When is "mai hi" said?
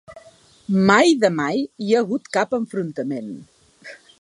1.41-1.93